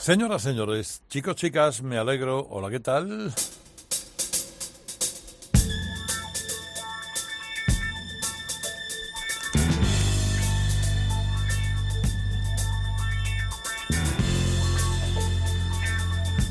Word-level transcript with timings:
Señoras, 0.00 0.40
señores, 0.40 1.02
chicos, 1.10 1.36
chicas, 1.36 1.82
me 1.82 1.98
alegro. 1.98 2.46
Hola, 2.48 2.70
¿qué 2.70 2.80
tal? 2.80 3.34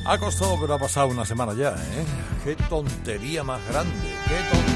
Ha 0.05 0.17
costado, 0.19 0.61
pero 0.61 0.75
ha 0.75 0.77
pasado 0.77 1.07
una 1.07 1.25
semana 1.25 1.55
ya, 1.55 1.71
¿eh? 1.71 2.05
Qué 2.43 2.55
tontería 2.55 3.43
más 3.43 3.67
grande, 3.67 4.13
qué 4.27 4.35
tontería 4.51 4.68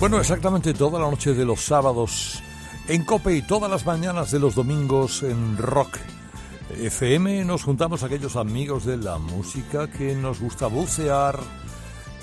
Bueno, 0.00 0.20
exactamente 0.20 0.74
toda 0.74 1.00
la 1.00 1.10
noche 1.10 1.34
de 1.34 1.44
los 1.44 1.60
sábados 1.60 2.40
en 2.86 3.04
Cope 3.04 3.34
y 3.34 3.42
todas 3.42 3.68
las 3.68 3.84
mañanas 3.84 4.30
de 4.30 4.38
los 4.38 4.54
domingos 4.54 5.24
en 5.24 5.58
Rock 5.58 5.98
FM 6.78 7.44
nos 7.44 7.64
juntamos 7.64 8.04
aquellos 8.04 8.36
amigos 8.36 8.84
de 8.84 8.96
la 8.96 9.18
música 9.18 9.90
que 9.90 10.14
nos 10.14 10.38
gusta 10.38 10.68
bucear 10.68 11.40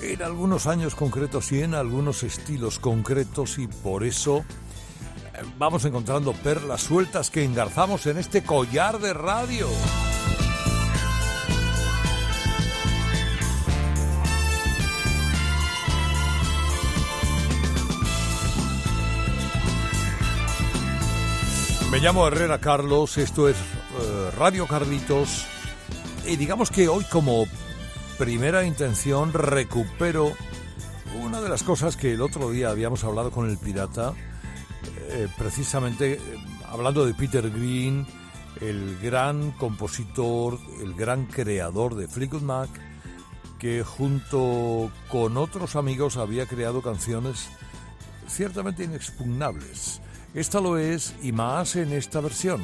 en 0.00 0.22
algunos 0.22 0.66
años 0.66 0.94
concretos 0.94 1.52
y 1.52 1.60
en 1.60 1.74
algunos 1.74 2.22
estilos 2.22 2.78
concretos 2.78 3.58
y 3.58 3.66
por 3.66 4.04
eso 4.04 4.38
eh, 4.38 5.42
vamos 5.58 5.84
encontrando 5.84 6.32
perlas 6.32 6.80
sueltas 6.80 7.28
que 7.28 7.44
engarzamos 7.44 8.06
en 8.06 8.16
este 8.16 8.42
collar 8.42 8.98
de 9.00 9.12
radio. 9.12 9.68
Me 21.96 22.02
llamo 22.02 22.28
Herrera 22.28 22.60
Carlos, 22.60 23.16
esto 23.16 23.48
es 23.48 23.56
eh, 23.56 24.30
Radio 24.36 24.66
Carlitos 24.66 25.46
y 26.26 26.36
digamos 26.36 26.70
que 26.70 26.88
hoy 26.88 27.04
como 27.04 27.46
primera 28.18 28.66
intención 28.66 29.32
recupero 29.32 30.34
una 31.22 31.40
de 31.40 31.48
las 31.48 31.62
cosas 31.62 31.96
que 31.96 32.12
el 32.12 32.20
otro 32.20 32.50
día 32.50 32.68
habíamos 32.68 33.02
hablado 33.02 33.30
con 33.30 33.48
el 33.48 33.56
pirata, 33.56 34.12
eh, 35.08 35.26
precisamente 35.38 36.12
eh, 36.12 36.20
hablando 36.68 37.06
de 37.06 37.14
Peter 37.14 37.50
Green, 37.50 38.06
el 38.60 38.98
gran 38.98 39.52
compositor, 39.52 40.58
el 40.82 40.92
gran 40.92 41.24
creador 41.24 41.94
de 41.94 42.08
Fleetwood 42.08 42.42
Mac, 42.42 42.68
que 43.58 43.82
junto 43.82 44.90
con 45.10 45.38
otros 45.38 45.76
amigos 45.76 46.18
había 46.18 46.44
creado 46.44 46.82
canciones 46.82 47.48
ciertamente 48.28 48.84
inexpugnables. 48.84 50.02
Esta 50.36 50.60
lo 50.60 50.76
es 50.76 51.14
y 51.22 51.32
más 51.32 51.76
en 51.76 51.94
esta 51.94 52.20
versión. 52.20 52.60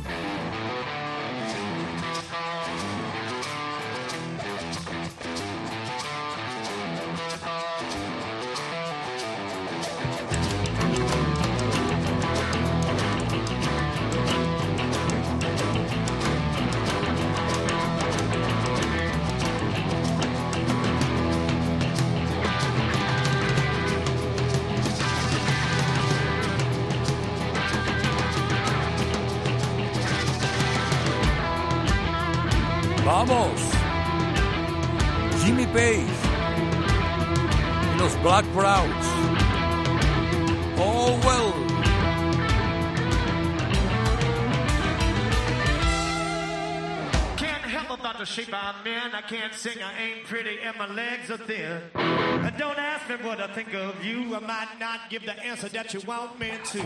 I 49.22 49.28
can't 49.28 49.54
sing, 49.54 49.78
I 49.80 50.02
ain't 50.02 50.24
pretty, 50.26 50.58
and 50.60 50.76
my 50.76 50.92
legs 50.92 51.30
are 51.30 51.36
thin. 51.36 51.80
Uh, 51.94 52.50
Don't 52.58 52.78
ask 52.78 53.08
me 53.08 53.24
what 53.24 53.40
I 53.40 53.46
think 53.54 53.72
of 53.72 54.04
you. 54.04 54.34
I 54.34 54.40
might 54.40 54.76
not 54.80 55.10
give 55.10 55.24
the 55.24 55.38
answer 55.44 55.68
that 55.68 55.94
you 55.94 56.00
want 56.00 56.40
me 56.40 56.50
to. 56.50 56.82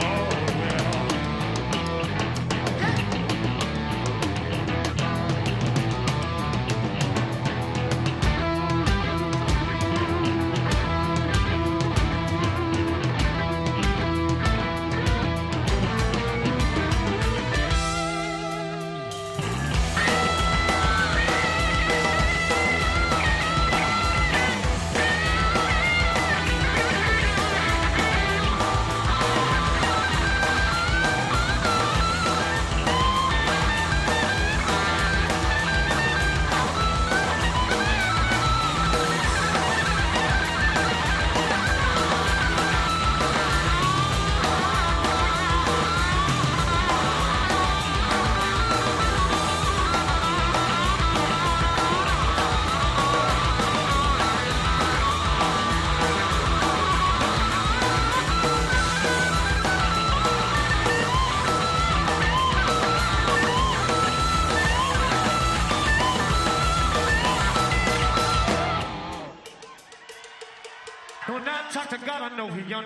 Oh, 0.00 0.47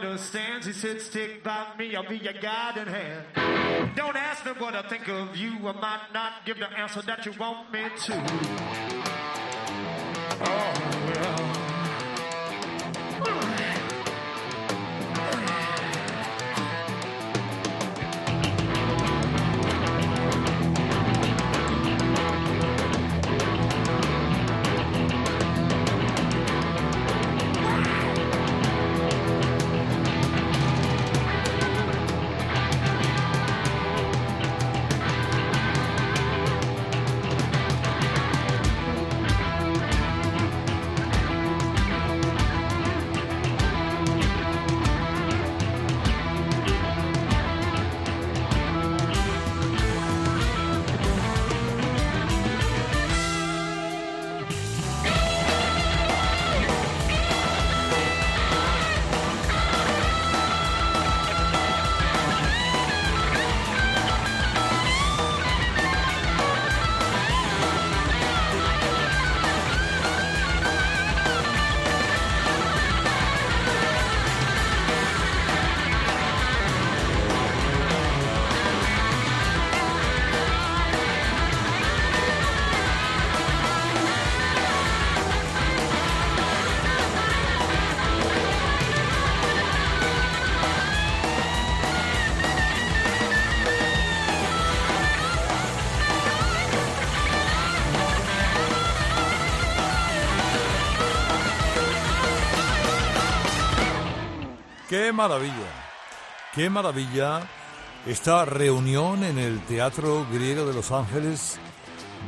understands. 0.04 0.66
He 0.66 0.72
said, 0.72 1.00
Stick 1.00 1.42
by 1.44 1.66
me, 1.78 1.94
I'll 1.96 2.08
be 2.08 2.18
your 2.18 2.32
guiding 2.34 2.86
hand. 2.86 3.94
Don't 3.96 4.16
ask 4.16 4.44
me 4.44 4.52
what 4.58 4.74
I 4.74 4.88
think 4.88 5.08
of 5.08 5.36
you. 5.36 5.52
I 5.68 5.72
might 5.72 6.08
not 6.12 6.44
give 6.44 6.58
the 6.58 6.68
answer 6.70 7.02
that 7.02 7.24
you 7.26 7.32
want 7.38 7.72
me 7.72 7.84
to. 8.04 8.14
Oh, 10.44 11.12
well. 11.14 11.51
Maravilla, 105.28 105.70
qué 106.52 106.68
maravilla 106.68 107.42
esta 108.06 108.44
reunión 108.44 109.22
en 109.22 109.38
el 109.38 109.60
Teatro 109.66 110.26
Griego 110.32 110.66
de 110.66 110.74
Los 110.74 110.90
Ángeles 110.90 111.60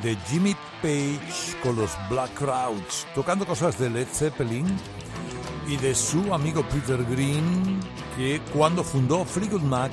de 0.01 0.15
Jimmy 0.29 0.55
Page 0.81 1.59
con 1.61 1.75
los 1.75 1.91
Black 2.09 2.33
Crowds, 2.35 3.09
tocando 3.13 3.47
cosas 3.47 3.81
de 3.81 3.91
Led 3.91 4.07
Zeppelin 4.07 4.65
y 5.67 5.77
de 5.77 5.93
su 5.93 6.33
amigo 6.33 6.63
Peter 6.69 7.03
Green, 7.07 7.81
que 8.17 8.41
cuando 8.53 8.85
fundó 8.85 9.25
Fleetwood 9.25 9.63
Mac 9.63 9.91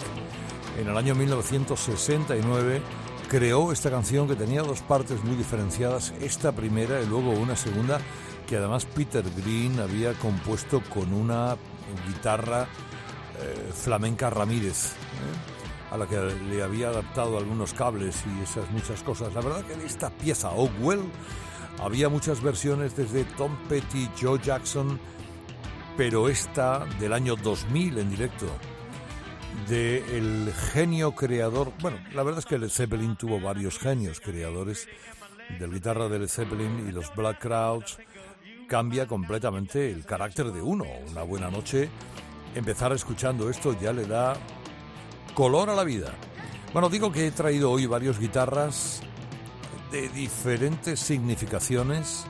en 0.79 0.87
el 0.87 0.95
año 0.95 1.15
1969 1.15 2.83
creó 3.29 3.71
esta 3.71 3.89
canción 3.89 4.27
que 4.27 4.35
tenía 4.35 4.61
dos 4.61 4.81
partes 4.81 5.23
muy 5.23 5.35
diferenciadas, 5.35 6.13
esta 6.21 6.51
primera 6.51 7.01
y 7.01 7.07
luego 7.07 7.31
una 7.31 7.55
segunda 7.55 7.99
que 8.45 8.57
además 8.57 8.85
Peter 8.85 9.25
Green 9.37 9.79
había 9.79 10.13
compuesto 10.13 10.83
con 10.93 11.11
una 11.13 11.57
guitarra 12.07 12.67
eh, 13.41 13.71
flamenca 13.73 14.29
Ramírez, 14.29 14.91
¿eh? 14.91 15.93
a 15.93 15.97
la 15.97 16.07
que 16.07 16.17
le 16.49 16.63
había 16.63 16.89
adaptado 16.89 17.37
algunos 17.37 17.73
cables 17.73 18.23
y 18.25 18.43
esas 18.43 18.69
muchas 18.71 19.03
cosas. 19.03 19.33
La 19.33 19.41
verdad 19.41 19.63
que 19.65 19.73
esta 19.85 20.09
pieza, 20.09 20.51
Oh 20.51 20.69
Well, 20.79 21.01
había 21.79 22.09
muchas 22.09 22.41
versiones 22.41 22.95
desde 22.95 23.23
Tom 23.23 23.55
Petty, 23.67 24.09
Joe 24.19 24.39
Jackson, 24.39 24.99
pero 25.97 26.29
esta 26.29 26.85
del 26.99 27.13
año 27.13 27.35
2000 27.35 27.97
en 27.97 28.09
directo, 28.09 28.47
del 29.67 30.53
genio 30.73 31.13
creador, 31.13 31.73
bueno, 31.81 31.97
la 32.13 32.23
verdad 32.23 32.39
es 32.39 32.45
que 32.45 32.57
Led 32.57 32.69
Zeppelin 32.69 33.15
tuvo 33.15 33.39
varios 33.39 33.77
genios 33.79 34.19
creadores 34.19 34.87
del 35.59 35.71
guitarra 35.71 36.07
de 36.07 36.19
Led 36.19 36.29
Zeppelin 36.29 36.87
y 36.87 36.91
los 36.91 37.13
Black 37.15 37.39
Crowds, 37.39 37.97
cambia 38.67 39.05
completamente 39.05 39.91
el 39.91 40.05
carácter 40.05 40.51
de 40.51 40.61
uno. 40.61 40.85
Una 41.09 41.23
buena 41.23 41.49
noche, 41.49 41.89
empezar 42.55 42.91
escuchando 42.93 43.49
esto 43.49 43.75
ya 43.79 43.93
le 43.93 44.05
da 44.05 44.35
color 45.33 45.69
a 45.69 45.75
la 45.75 45.83
vida. 45.83 46.13
Bueno, 46.73 46.89
digo 46.89 47.11
que 47.11 47.27
he 47.27 47.31
traído 47.31 47.71
hoy 47.71 47.85
varios 47.85 48.19
guitarras 48.19 49.01
de 49.91 50.07
diferentes 50.09 50.99
significaciones, 50.99 52.25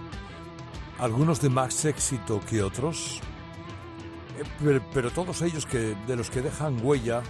algunos 0.98 1.42
de 1.42 1.50
más 1.50 1.86
éxito 1.86 2.40
que 2.50 2.64
otros, 2.64 3.20
eh, 4.40 4.44
pero, 4.64 4.82
pero 4.94 5.12
todos 5.12 5.42
ellos 5.44 5.66
que, 5.66 5.96
de 6.08 6.16
los 6.16 6.30
que 6.30 6.42
dejan 6.42 6.84
huella, 6.84 7.22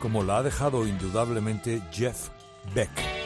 como 0.00 0.22
la 0.22 0.38
ha 0.38 0.42
dejado 0.42 0.86
indudablemente 0.86 1.82
Jeff 1.90 2.28
Beck. 2.74 3.23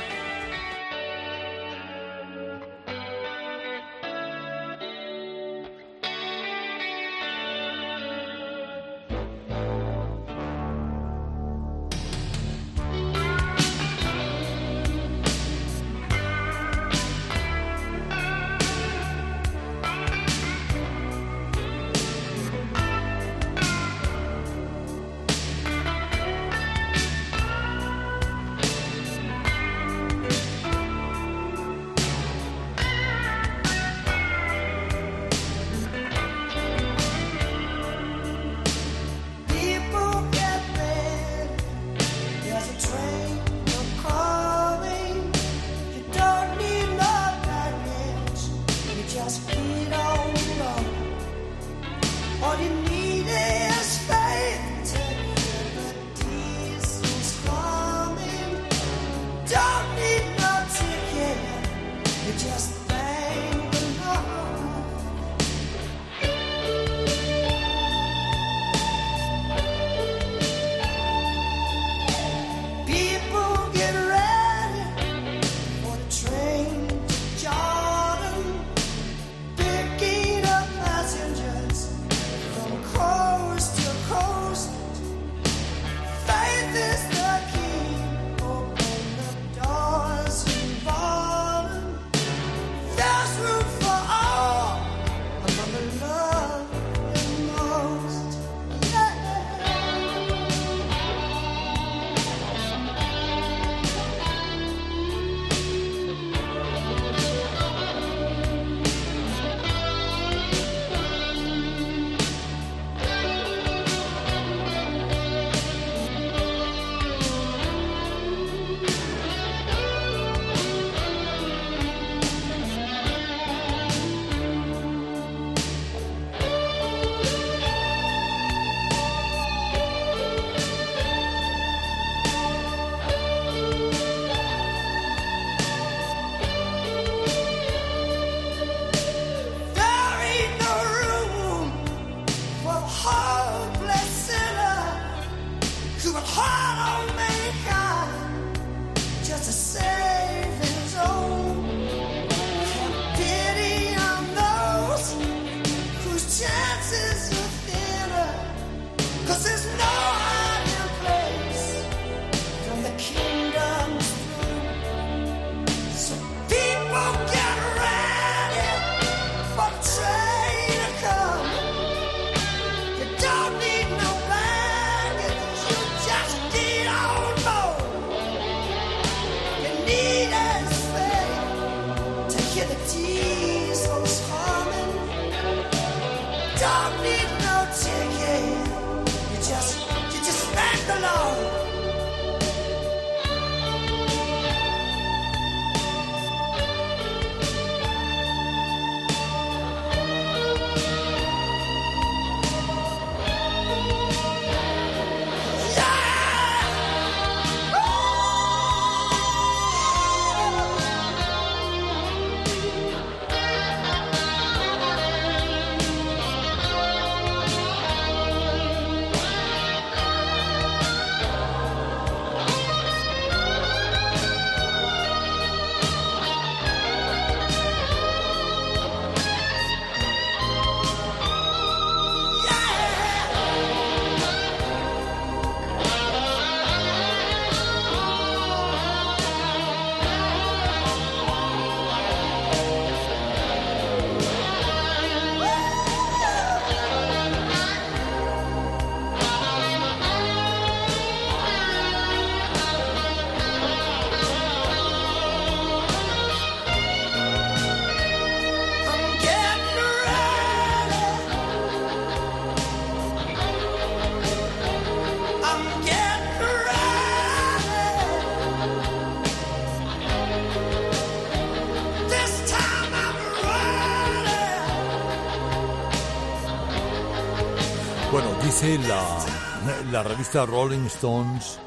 La 279.92 280.02
revista 280.02 280.44
Rolling 280.44 280.84
Stones 280.86 281.58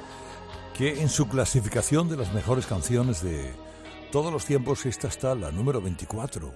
que 0.78 1.02
en 1.02 1.10
su 1.10 1.28
clasificación 1.28 2.08
de 2.08 2.18
las 2.18 2.34
mejores 2.34 2.68
canciones 2.68 3.24
de 3.24 3.52
todos 4.12 4.32
los 4.32 4.46
tiempos 4.46 4.86
esta 4.86 5.08
está 5.08 5.34
la 5.34 5.52
número 5.52 5.82
24. 5.82 6.54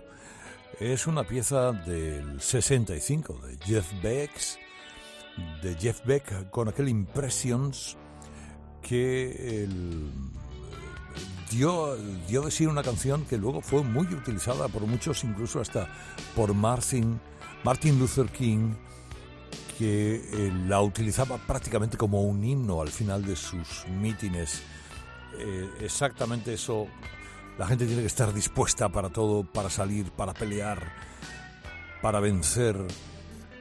Es 0.80 1.08
una 1.08 1.24
pieza 1.24 1.72
del 1.72 2.40
65 2.40 3.40
de 3.40 3.58
Jeff 3.66 3.92
Beck, 4.04 4.32
de 5.64 5.76
Jeff 5.76 6.06
Beck 6.06 6.50
con 6.52 6.70
aquel 6.70 6.88
Impressions 6.88 7.98
que 8.82 9.68
dio, 11.50 11.96
dio 12.28 12.42
de 12.44 12.52
sí 12.52 12.68
una 12.68 12.84
canción 12.84 13.26
que 13.26 13.38
luego 13.38 13.62
fue 13.62 13.82
muy 13.82 14.06
utilizada 14.08 14.68
por 14.68 14.84
muchos, 14.84 15.24
incluso 15.24 15.62
hasta 15.62 15.88
por 16.36 16.54
Martin, 16.54 17.20
Martin 17.64 17.98
Luther 17.98 18.28
King, 18.28 18.74
que 19.78 20.16
eh, 20.16 20.54
la 20.68 20.82
utilizaba 20.82 21.38
prácticamente 21.38 21.98
como 21.98 22.22
un 22.22 22.44
himno 22.44 22.82
al 22.82 22.90
final 22.90 23.26
de 23.26 23.36
sus 23.36 23.86
mítines. 23.88 24.62
Eh, 25.38 25.70
exactamente 25.82 26.54
eso. 26.54 26.88
La 27.58 27.68
gente 27.68 27.86
tiene 27.86 28.02
que 28.02 28.08
estar 28.08 28.34
dispuesta 28.34 28.90
para 28.90 29.10
todo, 29.10 29.44
para 29.44 29.70
salir, 29.70 30.12
para 30.12 30.34
pelear, 30.34 30.94
para 32.02 32.20
vencer, 32.20 32.78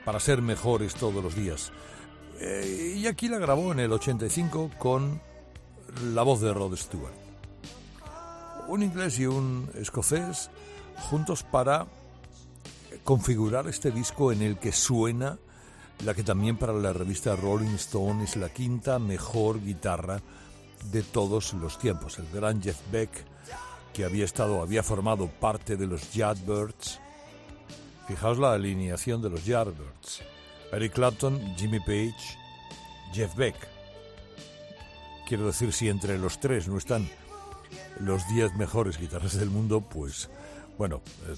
para 0.04 0.20
ser 0.20 0.42
mejores 0.42 0.94
todos 0.94 1.22
los 1.22 1.34
días. 1.34 1.72
Eh, 2.40 2.94
y 2.96 3.06
aquí 3.06 3.28
la 3.28 3.38
grabó 3.38 3.72
en 3.72 3.80
el 3.80 3.92
85 3.92 4.70
con 4.78 5.20
la 6.12 6.22
voz 6.22 6.40
de 6.40 6.52
Rod 6.52 6.76
Stewart. 6.76 7.14
Un 8.66 8.82
inglés 8.82 9.18
y 9.18 9.26
un 9.26 9.68
escocés 9.74 10.50
juntos 11.10 11.42
para 11.42 11.86
configurar 13.04 13.68
este 13.68 13.90
disco 13.90 14.32
en 14.32 14.42
el 14.42 14.58
que 14.58 14.72
suena 14.72 15.38
la 16.02 16.14
que 16.14 16.22
también 16.22 16.56
para 16.56 16.72
la 16.72 16.92
revista 16.92 17.36
Rolling 17.36 17.74
Stone 17.76 18.24
es 18.24 18.36
la 18.36 18.48
quinta 18.48 18.98
mejor 18.98 19.62
guitarra 19.62 20.20
de 20.90 21.02
todos 21.02 21.54
los 21.54 21.78
tiempos. 21.78 22.18
El 22.18 22.28
gran 22.30 22.62
Jeff 22.62 22.78
Beck, 22.90 23.10
que 23.92 24.04
había 24.04 24.24
estado, 24.24 24.60
había 24.60 24.82
formado 24.82 25.28
parte 25.28 25.76
de 25.76 25.86
los 25.86 26.12
Yardbirds. 26.12 27.00
Fijaos 28.06 28.38
la 28.38 28.52
alineación 28.52 29.22
de 29.22 29.30
los 29.30 29.44
Yardbirds. 29.44 30.22
Eric 30.72 30.92
Clapton, 30.92 31.40
Jimmy 31.56 31.80
Page, 31.80 32.38
Jeff 33.12 33.34
Beck. 33.36 33.56
Quiero 35.26 35.46
decir, 35.46 35.72
si 35.72 35.88
entre 35.88 36.18
los 36.18 36.38
tres 36.38 36.68
no 36.68 36.76
están 36.76 37.08
los 38.00 38.26
diez 38.28 38.54
mejores 38.54 38.98
guitarras 38.98 39.38
del 39.38 39.50
mundo, 39.50 39.80
pues, 39.80 40.28
bueno, 40.76 41.00
eh, 41.28 41.36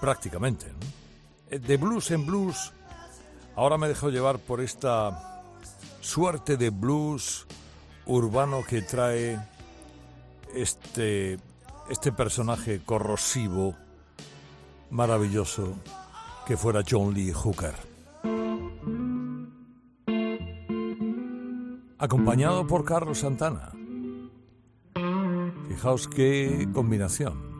prácticamente. 0.00 0.66
Eh, 1.48 1.58
de 1.58 1.76
blues 1.76 2.10
en 2.10 2.26
blues, 2.26 2.72
Ahora 3.54 3.76
me 3.76 3.88
dejo 3.88 4.10
llevar 4.10 4.38
por 4.38 4.60
esta 4.60 5.42
suerte 6.00 6.56
de 6.56 6.70
blues 6.70 7.46
urbano 8.06 8.62
que 8.68 8.82
trae 8.82 9.38
este, 10.54 11.38
este 11.90 12.12
personaje 12.12 12.80
corrosivo, 12.84 13.74
maravilloso, 14.90 15.74
que 16.46 16.56
fuera 16.56 16.82
John 16.88 17.14
Lee 17.14 17.32
Hooker. 17.32 17.74
Acompañado 21.98 22.66
por 22.66 22.84
Carlos 22.84 23.18
Santana. 23.18 23.70
Fijaos 25.68 26.08
qué 26.08 26.68
combinación. 26.72 27.51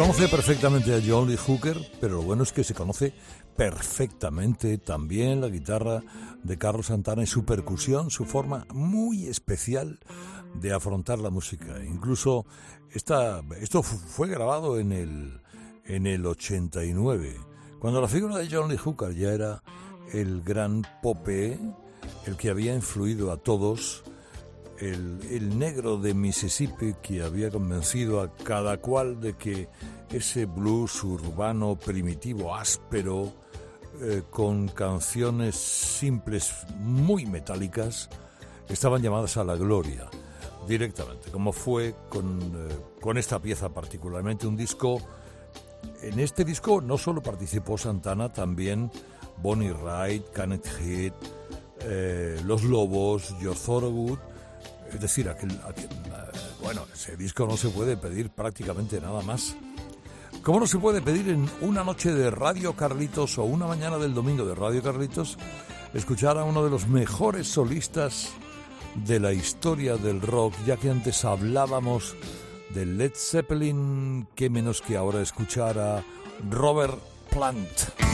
Conoce 0.00 0.28
perfectamente 0.28 0.94
a 0.94 1.02
John 1.06 1.28
Lee 1.28 1.36
Hooker, 1.36 1.76
pero 2.00 2.14
lo 2.14 2.22
bueno 2.22 2.42
es 2.42 2.52
que 2.52 2.64
se 2.64 2.72
conoce 2.72 3.12
perfectamente 3.54 4.78
también 4.78 5.42
la 5.42 5.48
guitarra 5.48 6.02
de 6.42 6.56
Carlos 6.56 6.86
Santana 6.86 7.22
y 7.22 7.26
su 7.26 7.44
percusión, 7.44 8.10
su 8.10 8.24
forma 8.24 8.66
muy 8.72 9.26
especial 9.26 10.00
de 10.54 10.72
afrontar 10.72 11.18
la 11.18 11.28
música. 11.28 11.84
Incluso 11.84 12.46
esta, 12.94 13.42
esto 13.60 13.82
fue 13.82 14.28
grabado 14.28 14.78
en 14.78 14.92
el, 14.92 15.42
en 15.84 16.06
el 16.06 16.24
89, 16.24 17.36
cuando 17.78 18.00
la 18.00 18.08
figura 18.08 18.38
de 18.38 18.48
John 18.50 18.70
Lee 18.70 18.78
Hooker 18.78 19.14
ya 19.14 19.34
era 19.34 19.62
el 20.14 20.40
gran 20.40 20.82
pope, 21.02 21.58
el 22.24 22.38
que 22.38 22.48
había 22.48 22.74
influido 22.74 23.30
a 23.32 23.36
todos 23.36 24.02
el, 24.80 25.58
negro 25.58 25.98
de 25.98 26.14
Mississippi 26.14 26.94
que 27.02 27.22
había 27.22 27.50
convencido 27.50 28.20
a 28.20 28.34
cada 28.34 28.78
cual 28.78 29.20
de 29.20 29.34
que 29.34 29.68
ese 30.10 30.46
blues 30.46 31.04
urbano 31.04 31.76
primitivo, 31.76 32.54
áspero, 32.54 33.32
eh, 34.00 34.22
con 34.30 34.68
canciones 34.68 35.56
simples 35.56 36.52
muy 36.78 37.26
metálicas, 37.26 38.08
estaban 38.68 39.02
llamadas 39.02 39.36
a 39.36 39.44
la 39.44 39.56
gloria 39.56 40.08
directamente, 40.66 41.30
como 41.30 41.52
fue 41.52 41.94
con, 42.08 42.40
eh, 42.40 42.76
con 43.00 43.18
esta 43.18 43.40
pieza 43.40 43.68
particularmente, 43.68 44.46
un 44.46 44.56
disco... 44.56 45.00
En 46.02 46.18
este 46.18 46.44
disco 46.44 46.82
no 46.82 46.98
solo 46.98 47.22
participó 47.22 47.78
Santana, 47.78 48.30
también 48.30 48.90
Bonnie 49.42 49.72
Wright, 49.72 50.28
Kenneth 50.30 50.66
Heath, 50.78 51.14
eh, 51.80 52.40
Los 52.44 52.62
Lobos, 52.64 53.34
George 53.40 53.60
Thorogood, 53.64 54.18
es 54.92 55.00
decir, 55.00 55.28
aquel, 55.28 55.50
eh, 55.50 55.88
bueno, 56.62 56.86
ese 56.92 57.16
disco 57.16 57.46
no 57.46 57.56
se 57.56 57.68
puede 57.68 57.96
pedir 57.96 58.30
prácticamente 58.30 59.00
nada 59.00 59.22
más. 59.22 59.56
¿Cómo 60.42 60.60
no 60.60 60.66
se 60.66 60.78
puede 60.78 61.02
pedir 61.02 61.28
en 61.28 61.50
una 61.60 61.84
noche 61.84 62.12
de 62.12 62.30
Radio 62.30 62.74
Carlitos 62.74 63.38
o 63.38 63.44
una 63.44 63.66
mañana 63.66 63.98
del 63.98 64.14
domingo 64.14 64.44
de 64.46 64.54
Radio 64.54 64.82
Carlitos 64.82 65.36
escuchar 65.92 66.38
a 66.38 66.44
uno 66.44 66.64
de 66.64 66.70
los 66.70 66.88
mejores 66.88 67.48
solistas 67.48 68.30
de 68.94 69.20
la 69.20 69.32
historia 69.32 69.96
del 69.96 70.20
rock, 70.20 70.54
ya 70.66 70.76
que 70.76 70.90
antes 70.90 71.24
hablábamos 71.24 72.14
de 72.74 72.86
Led 72.86 73.12
Zeppelin, 73.14 74.26
qué 74.34 74.50
menos 74.50 74.80
que 74.80 74.96
ahora 74.96 75.20
escuchar 75.20 75.78
a 75.78 76.04
Robert 76.48 76.98
Plant. 77.30 78.09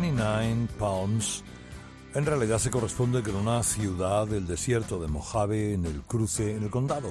29 0.00 0.66
Pounds 0.76 1.44
en 2.14 2.26
realidad 2.26 2.58
se 2.58 2.70
corresponde 2.70 3.22
con 3.22 3.36
una 3.36 3.62
ciudad 3.62 4.26
del 4.26 4.44
desierto 4.44 5.00
de 5.00 5.06
Mojave 5.06 5.74
en 5.74 5.84
el 5.84 6.02
cruce, 6.02 6.56
en 6.56 6.64
el 6.64 6.70
condado 6.70 7.10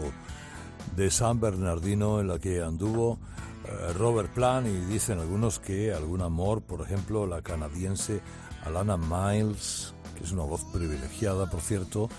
de 0.94 1.10
San 1.10 1.40
Bernardino, 1.40 2.20
en 2.20 2.28
la 2.28 2.40
que 2.40 2.62
anduvo 2.62 3.20
eh, 3.64 3.94
Robert 3.94 4.34
Plant 4.34 4.68
y 4.68 4.80
dicen 4.92 5.20
algunos 5.20 5.60
que 5.60 5.94
algún 5.94 6.22
amor, 6.22 6.62
por 6.62 6.82
ejemplo, 6.82 7.26
la 7.26 7.42
canadiense 7.42 8.20
Alana 8.66 8.98
Miles, 8.98 9.94
que 10.18 10.26
es 10.26 10.34
una 10.34 10.44
voz 10.44 10.66
privilegiada, 10.66 11.50
por 11.50 11.62
cierto, 11.62 12.10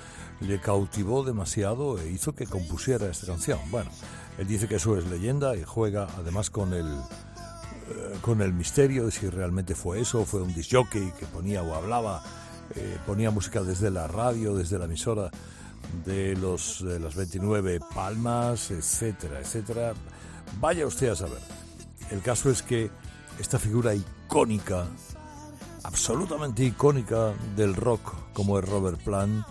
le 0.40 0.60
cautivó 0.60 1.24
demasiado 1.24 1.98
e 1.98 2.10
hizo 2.10 2.34
que 2.34 2.46
compusiera 2.46 3.10
esta 3.10 3.26
canción. 3.26 3.58
Bueno, 3.70 3.90
él 4.38 4.46
dice 4.46 4.66
que 4.66 4.76
eso 4.76 4.96
es 4.96 5.06
leyenda 5.08 5.56
y 5.56 5.62
juega 5.62 6.08
además 6.16 6.48
con 6.48 6.72
el 6.72 6.86
con 8.20 8.40
el 8.40 8.52
misterio 8.52 9.06
de 9.06 9.10
si 9.10 9.28
realmente 9.28 9.74
fue 9.74 10.00
eso, 10.00 10.24
fue 10.24 10.42
un 10.42 10.54
disjockey 10.54 11.12
que 11.18 11.26
ponía 11.26 11.62
o 11.62 11.74
hablaba, 11.74 12.22
eh, 12.74 12.98
ponía 13.06 13.30
música 13.30 13.62
desde 13.62 13.90
la 13.90 14.06
radio, 14.06 14.54
desde 14.54 14.78
la 14.78 14.86
emisora 14.86 15.30
de 16.04 16.34
los 16.36 16.82
de 16.82 16.98
las 16.98 17.14
29 17.14 17.80
palmas, 17.94 18.70
etcétera, 18.70 19.40
etcétera. 19.40 19.92
Vaya 20.60 20.86
usted 20.86 21.10
a 21.10 21.16
saber. 21.16 21.40
El 22.10 22.22
caso 22.22 22.50
es 22.50 22.62
que 22.62 22.90
esta 23.38 23.58
figura 23.58 23.94
icónica, 23.94 24.86
absolutamente 25.82 26.64
icónica 26.64 27.34
del 27.56 27.74
rock, 27.74 28.14
como 28.32 28.58
es 28.58 28.68
Robert 28.68 29.00
Plant, 29.02 29.44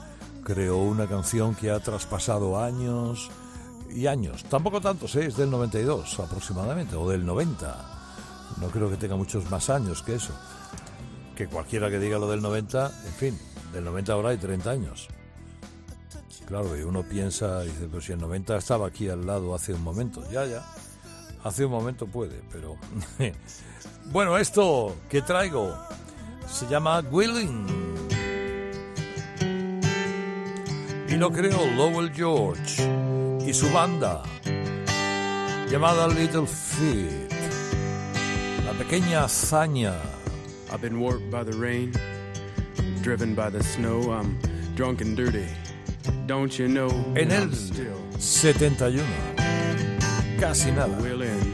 creó 0.43 0.78
una 0.78 1.08
canción 1.08 1.56
que 1.56 1.72
ha 1.72 1.80
traspasado 1.80 2.60
años 2.60 3.30
y 3.93 4.08
años. 4.08 4.43
Tampoco 4.46 4.82
tantos, 4.82 5.15
¿eh? 5.15 5.28
es 5.28 5.38
del 5.38 5.52
92 5.52 6.19
aproximadamente, 6.19 6.96
o 6.96 7.10
del 7.10 7.26
90. 7.26 7.92
No 8.61 8.67
creo 8.67 8.89
que 8.89 8.97
tenga 8.97 9.15
muchos 9.15 9.49
más 9.49 9.69
años 9.69 10.03
que 10.03 10.15
eso. 10.15 10.33
Que 11.35 11.47
cualquiera 11.47 11.89
que 11.89 11.99
diga 11.99 12.19
lo 12.19 12.29
del 12.29 12.41
90, 12.41 12.91
en 13.05 13.13
fin, 13.13 13.39
del 13.71 13.83
90 13.85 14.13
ahora 14.13 14.29
hay 14.29 14.37
30 14.37 14.69
años. 14.69 15.07
Claro, 16.45 16.77
y 16.77 16.81
uno 16.81 17.03
piensa, 17.03 17.61
dice, 17.61 17.87
pues 17.89 18.05
si 18.05 18.11
el 18.11 18.19
90 18.19 18.57
estaba 18.57 18.87
aquí 18.87 19.09
al 19.09 19.25
lado 19.25 19.55
hace 19.55 19.73
un 19.73 19.81
momento, 19.81 20.23
ya, 20.29 20.45
ya. 20.45 20.63
Hace 21.43 21.65
un 21.65 21.71
momento 21.71 22.07
puede, 22.07 22.41
pero... 22.51 22.77
bueno, 24.11 24.37
esto 24.37 24.95
que 25.09 25.21
traigo 25.21 25.75
se 26.47 26.67
llama 26.67 26.99
Willing. 27.11 27.65
Y 31.09 31.15
lo 31.15 31.31
creó 31.31 31.65
Lowell 31.75 32.11
George 32.13 32.83
y 33.45 33.53
su 33.53 33.71
banda 33.71 34.23
llamada 35.69 36.07
Little 36.07 36.47
Feet. 36.47 37.33
La 38.73 38.86
pequeña 38.86 39.23
hazaña. 39.23 39.93
I've 40.71 40.81
been 40.81 40.99
warped 40.99 41.29
by 41.29 41.43
the 41.43 41.53
rain, 41.53 41.93
driven 43.01 43.36
by 43.36 43.49
the 43.49 43.62
snow. 43.62 44.12
I'm 44.12 44.39
drunk 44.75 45.01
and 45.01 45.15
dirty. 45.15 45.47
Don't 46.25 46.57
you 46.57 46.67
know? 46.67 46.89
En 47.15 47.31
el 47.31 47.43
I'm 47.43 47.53
still 47.53 47.97
71. 48.17 49.05
Casi 50.39 50.71
nada. 50.71 50.93
willing. 51.01 51.53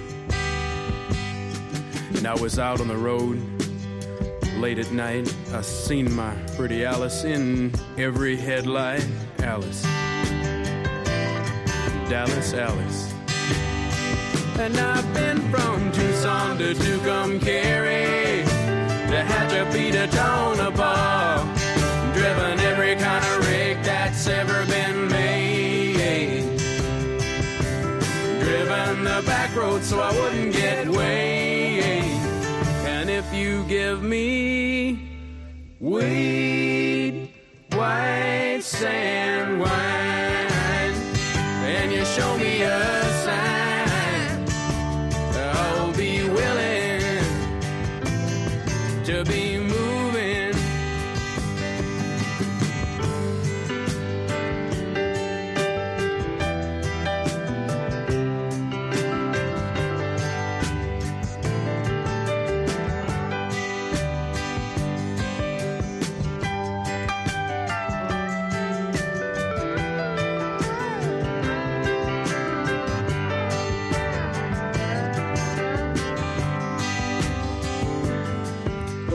And 2.16 2.26
I 2.26 2.36
was 2.36 2.58
out 2.58 2.80
on 2.80 2.88
the 2.88 2.98
road 2.98 3.42
late 4.58 4.80
at 4.80 4.92
night. 4.92 5.34
I 5.54 5.62
seen 5.62 6.14
my 6.14 6.34
pretty 6.56 6.86
Alice 6.86 7.26
in 7.26 7.74
every 7.98 8.38
headlight. 8.38 9.06
Alice. 9.40 9.84
Dallas, 12.10 12.54
Alice. 12.54 13.09
And 14.60 14.78
I've 14.78 15.14
been 15.14 15.40
from 15.50 15.90
Tucson 15.94 16.58
to 16.58 16.74
Tucumcari 16.74 18.44
to 19.08 19.24
Hatchapee 19.32 19.92
to 19.94 20.06
Tonopah. 20.08 21.46
Driven 22.14 22.60
every 22.60 22.96
kind 22.98 23.24
of 23.26 23.48
rig 23.48 23.82
that's 23.84 24.28
ever 24.28 24.66
been 24.66 25.08
made. 25.08 26.60
Driven 28.42 29.06
the 29.06 29.24
back 29.26 29.56
road 29.56 29.82
so 29.82 30.02
I 30.02 30.12
wouldn't 30.20 30.52
get 30.52 30.90
weighed. 30.90 32.04
And 32.84 33.10
if 33.10 33.34
you 33.34 33.64
give 33.64 34.04
me 34.04 35.08
weed, 35.80 37.34
white 37.72 38.60
sand 38.62 39.62
wine, 39.62 39.99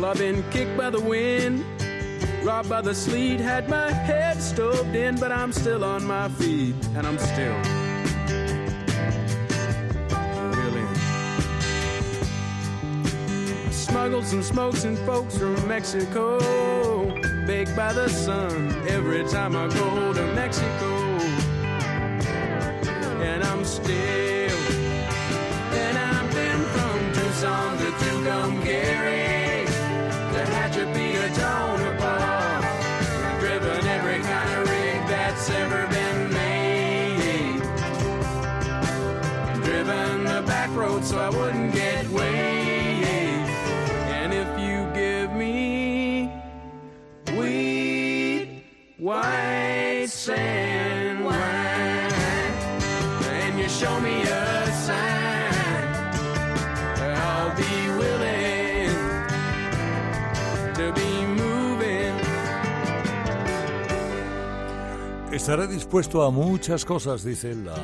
I've 0.04 0.18
been 0.18 0.44
kicked 0.50 0.76
by 0.76 0.90
the 0.90 1.00
wind, 1.00 1.64
robbed 2.44 2.68
by 2.68 2.82
the 2.82 2.94
sleet, 2.94 3.40
had 3.40 3.68
my 3.70 3.90
head 3.90 4.40
stoved 4.42 4.94
in, 4.94 5.16
but 5.16 5.32
I'm 5.32 5.50
still 5.50 5.82
on 5.82 6.04
my 6.04 6.28
feet, 6.28 6.74
and 6.94 7.06
I'm 7.06 7.18
still 7.18 7.56
willing. 10.50 10.94
Smuggled 13.72 14.26
some 14.26 14.42
smokes 14.42 14.84
and 14.84 14.98
folks 14.98 15.38
from 15.38 15.66
Mexico, 15.66 16.38
baked 17.46 17.74
by 17.74 17.92
the 17.92 18.08
sun 18.08 18.74
every 18.88 19.24
time 19.24 19.56
I 19.56 19.68
go 19.68 20.12
to 20.12 20.26
Mexico, 20.34 20.90
and 23.22 23.42
I'm 23.42 23.64
still. 23.64 24.58
And 25.72 25.96
I've 25.98 26.34
been 26.34 26.62
from 26.74 27.12
Tucson 27.14 27.78
to 27.78 27.90
Tucumcari 28.02 29.03
Estaré 65.44 65.66
dispuesto 65.66 66.22
a 66.22 66.30
muchas 66.30 66.86
cosas, 66.86 67.22
dice 67.22 67.54
la 67.54 67.76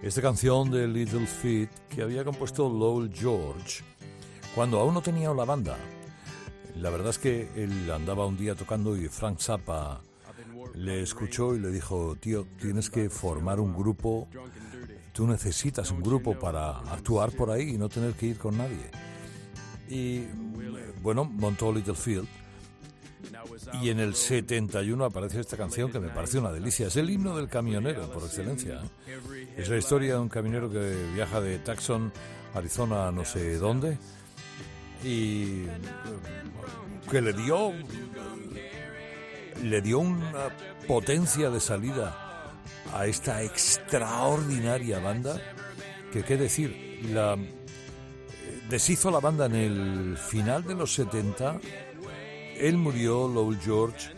esta 0.00 0.22
canción 0.22 0.70
de 0.70 0.88
Little 0.88 1.26
Feet 1.26 1.68
que 1.90 2.00
había 2.00 2.24
compuesto 2.24 2.70
Lowell 2.70 3.12
George 3.12 3.84
cuando 4.54 4.80
aún 4.80 4.94
no 4.94 5.02
tenía 5.02 5.34
la 5.34 5.44
banda. 5.44 5.76
La 6.76 6.88
verdad 6.88 7.10
es 7.10 7.18
que 7.18 7.50
él 7.54 7.90
andaba 7.90 8.24
un 8.24 8.38
día 8.38 8.54
tocando 8.54 8.96
y 8.96 9.08
Frank 9.08 9.40
Zappa 9.40 10.00
le 10.72 11.02
escuchó 11.02 11.54
y 11.54 11.60
le 11.60 11.68
dijo, 11.68 12.16
tío, 12.18 12.46
tienes 12.58 12.88
que 12.88 13.10
formar 13.10 13.60
un 13.60 13.76
grupo, 13.76 14.26
tú 15.12 15.26
necesitas 15.26 15.90
un 15.90 16.00
grupo 16.00 16.38
para 16.38 16.78
actuar 16.78 17.32
por 17.32 17.50
ahí 17.50 17.74
y 17.74 17.76
no 17.76 17.90
tener 17.90 18.14
que 18.14 18.24
ir 18.24 18.38
con 18.38 18.56
nadie. 18.56 18.90
Y 19.86 20.22
bueno, 21.02 21.26
montó 21.26 21.70
Little 21.70 21.94
Field 21.94 22.43
Y 23.82 23.90
en 23.90 24.00
el 24.00 24.14
71 24.14 25.04
aparece 25.04 25.40
esta 25.40 25.56
canción 25.56 25.90
que 25.90 26.00
me 26.00 26.08
parece 26.08 26.38
una 26.38 26.52
delicia. 26.52 26.88
Es 26.88 26.96
el 26.96 27.10
himno 27.10 27.36
del 27.36 27.48
camionero 27.48 28.10
por 28.10 28.24
excelencia. 28.24 28.80
¿eh? 29.06 29.48
Es 29.56 29.68
la 29.68 29.76
historia 29.76 30.14
de 30.14 30.20
un 30.20 30.28
camionero 30.28 30.70
que 30.70 30.94
viaja 31.14 31.40
de 31.40 31.58
Tucson, 31.58 32.12
Arizona, 32.54 33.10
no 33.10 33.24
sé 33.24 33.56
dónde, 33.58 33.98
y 35.02 35.64
eh, 35.64 35.68
que 37.10 37.20
le 37.20 37.32
dio 37.32 37.72
le 39.62 39.80
dio 39.80 40.00
una 40.00 40.48
potencia 40.86 41.50
de 41.50 41.60
salida 41.60 42.52
a 42.92 43.06
esta 43.06 43.42
extraordinaria 43.42 44.98
banda 44.98 45.40
que 46.12 46.22
qué 46.22 46.36
decir 46.36 47.00
la 47.12 47.34
eh, 47.34 48.60
deshizo 48.68 49.10
la 49.10 49.20
banda 49.20 49.46
en 49.46 49.54
el 49.54 50.18
final 50.18 50.64
de 50.64 50.74
los 50.74 50.94
70 50.94 51.60
él 52.58 52.76
murió 52.76 53.28
Lowell 53.28 53.58
George 53.60 54.10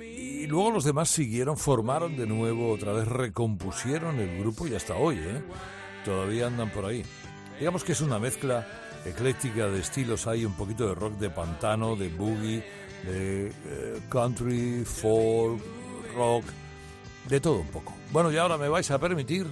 y 0.00 0.46
luego 0.46 0.72
los 0.72 0.84
demás 0.84 1.08
siguieron 1.08 1.56
formaron 1.56 2.16
de 2.16 2.26
nuevo 2.26 2.72
otra 2.72 2.92
vez 2.92 3.08
recompusieron 3.08 4.18
el 4.18 4.38
grupo 4.38 4.66
y 4.66 4.74
hasta 4.74 4.94
hoy 4.94 5.16
¿eh? 5.16 5.42
todavía 6.04 6.46
andan 6.46 6.70
por 6.70 6.84
ahí 6.84 7.02
digamos 7.58 7.84
que 7.84 7.92
es 7.92 8.00
una 8.00 8.18
mezcla 8.18 8.66
ecléctica 9.04 9.66
de 9.68 9.80
estilos 9.80 10.26
hay 10.26 10.44
un 10.44 10.54
poquito 10.54 10.88
de 10.88 10.94
rock 10.94 11.14
de 11.14 11.30
pantano 11.30 11.96
de 11.96 12.08
boogie 12.08 12.62
de 13.04 13.48
eh, 13.48 14.00
country, 14.08 14.84
folk, 14.84 15.60
rock, 16.14 16.44
de 17.28 17.40
todo 17.40 17.60
un 17.60 17.68
poco. 17.68 17.94
Bueno, 18.12 18.32
y 18.32 18.36
ahora 18.36 18.56
me 18.56 18.68
vais 18.68 18.90
a 18.90 18.98
permitir 18.98 19.46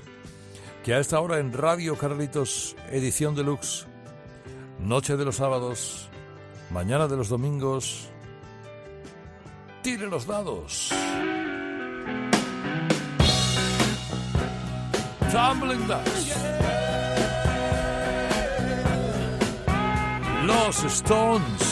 que 0.85 0.95
a 0.95 0.99
esta 0.99 1.21
hora 1.21 1.39
en 1.39 1.53
Radio 1.53 1.97
Carlitos, 1.97 2.77
edición 2.91 3.35
deluxe, 3.35 3.87
noche 4.81 5.17
de 5.17 5.25
los 5.25 5.37
sábados, 5.37 6.09
mañana 6.73 7.07
de 7.07 7.17
los 7.17 7.29
domingos, 7.29 8.09
tire 9.83 10.07
los 10.07 10.27
dados. 10.27 10.91
Tumbling 15.31 15.87
Dust. 15.87 16.37
Los 20.45 20.85
Stones. 20.85 21.72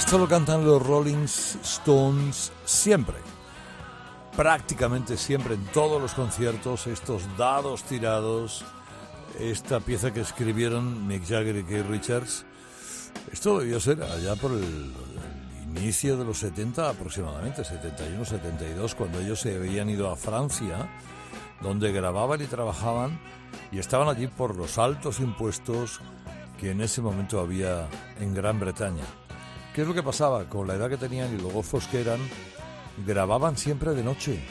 Esto 0.00 0.16
lo 0.16 0.26
cantan 0.26 0.64
los 0.64 0.84
Rolling 0.84 1.24
Stones 1.24 2.52
siempre. 2.64 3.16
Prácticamente 4.34 5.18
siempre 5.18 5.56
en 5.56 5.64
todos 5.66 6.00
los 6.00 6.14
conciertos, 6.14 6.86
estos 6.86 7.22
dados 7.36 7.82
tirados, 7.82 8.64
esta 9.38 9.78
pieza 9.78 10.10
que 10.10 10.22
escribieron 10.22 11.06
Mick 11.06 11.28
Jagger 11.28 11.54
y 11.54 11.64
Keith 11.64 11.86
Richards. 11.86 12.46
Esto 13.30 13.58
debió 13.58 13.78
ser 13.78 14.02
allá 14.02 14.36
por 14.36 14.52
el, 14.52 14.64
el 14.64 15.78
inicio 15.78 16.16
de 16.16 16.24
los 16.24 16.38
70 16.38 16.88
aproximadamente, 16.88 17.62
71, 17.62 18.24
72, 18.24 18.94
cuando 18.94 19.20
ellos 19.20 19.38
se 19.38 19.54
habían 19.54 19.90
ido 19.90 20.10
a 20.10 20.16
Francia, 20.16 20.88
donde 21.60 21.92
grababan 21.92 22.40
y 22.40 22.46
trabajaban 22.46 23.20
y 23.70 23.78
estaban 23.78 24.08
allí 24.08 24.28
por 24.28 24.56
los 24.56 24.78
altos 24.78 25.20
impuestos 25.20 26.00
que 26.58 26.70
en 26.70 26.80
ese 26.80 27.02
momento 27.02 27.38
había 27.38 27.86
en 28.18 28.32
Gran 28.32 28.58
Bretaña. 28.58 29.04
¿Qué 29.74 29.82
es 29.82 29.88
lo 29.88 29.94
que 29.94 30.02
pasaba? 30.02 30.44
Con 30.46 30.66
la 30.66 30.74
edad 30.74 30.88
que 30.88 30.96
tenían 30.96 31.32
y 31.32 31.40
los 31.40 31.52
gozos 31.52 31.86
que 31.86 32.00
eran, 32.00 32.18
grababan 33.06 33.56
siempre 33.56 33.94
de 33.94 34.02
noche 34.02 34.42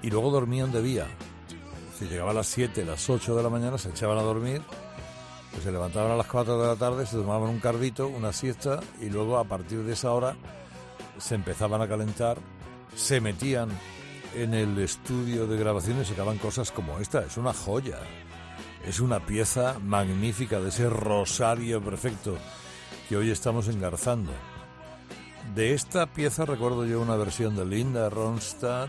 y 0.00 0.10
luego 0.10 0.30
dormían 0.30 0.70
de 0.70 0.80
día. 0.80 1.06
Si 1.98 2.06
llegaba 2.06 2.30
a 2.30 2.34
las 2.34 2.46
7, 2.46 2.84
las 2.84 3.10
8 3.10 3.34
de 3.34 3.42
la 3.42 3.48
mañana, 3.48 3.78
se 3.78 3.90
echaban 3.90 4.18
a 4.18 4.22
dormir, 4.22 4.62
pues 5.50 5.64
se 5.64 5.72
levantaban 5.72 6.12
a 6.12 6.16
las 6.16 6.28
4 6.28 6.60
de 6.60 6.68
la 6.68 6.76
tarde, 6.76 7.04
se 7.04 7.16
tomaban 7.16 7.50
un 7.50 7.58
cardito, 7.58 8.06
una 8.06 8.32
siesta 8.32 8.80
y 9.00 9.10
luego 9.10 9.38
a 9.38 9.44
partir 9.44 9.82
de 9.82 9.92
esa 9.92 10.12
hora 10.12 10.36
se 11.18 11.34
empezaban 11.34 11.82
a 11.82 11.88
calentar, 11.88 12.38
se 12.94 13.20
metían 13.20 13.70
en 14.36 14.54
el 14.54 14.78
estudio 14.78 15.48
de 15.48 15.58
grabaciones 15.58 16.06
y 16.06 16.10
sacaban 16.12 16.38
cosas 16.38 16.70
como 16.70 17.00
esta. 17.00 17.24
Es 17.24 17.36
una 17.36 17.52
joya. 17.52 17.98
Es 18.86 19.00
una 19.00 19.24
pieza 19.24 19.78
magnífica 19.80 20.60
de 20.60 20.68
ese 20.68 20.88
rosario 20.88 21.82
perfecto 21.82 22.36
que 23.12 23.18
hoy 23.18 23.30
estamos 23.30 23.68
engarzando. 23.68 24.32
De 25.54 25.74
esta 25.74 26.06
pieza 26.06 26.46
recuerdo 26.46 26.86
yo 26.86 26.98
una 26.98 27.14
versión 27.14 27.54
de 27.54 27.66
Linda 27.66 28.08
Ronstadt 28.08 28.88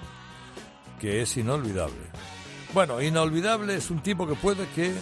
que 0.97 1.21
es 1.21 1.35
inolvidable. 1.35 1.99
Bueno, 2.73 3.01
inolvidable 3.01 3.75
es 3.75 3.91
un 3.91 4.01
tipo 4.01 4.25
que 4.25 4.35
puede 4.35 4.65
que 4.69 4.93